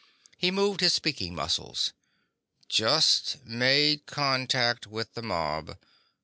He 0.35 0.49
moved 0.49 0.79
his 0.81 0.95
speaking 0.95 1.35
muscles: 1.35 1.93
_"Just 2.67 3.45
made 3.45 4.07
contact 4.07 4.87
with 4.87 5.13
the 5.13 5.21
mob. 5.21 5.77